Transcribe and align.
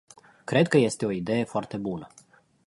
Cred 0.45 0.67
că 0.67 0.77
este 0.77 1.05
o 1.05 1.11
idee 1.11 1.43
foarte 1.43 1.77
bună. 1.77 2.07